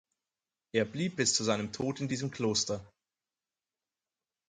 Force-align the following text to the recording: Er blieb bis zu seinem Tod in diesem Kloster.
Er 0.73 0.85
blieb 0.85 1.15
bis 1.17 1.35
zu 1.35 1.43
seinem 1.43 1.71
Tod 1.71 1.99
in 2.01 2.07
diesem 2.07 2.31
Kloster. 2.31 2.91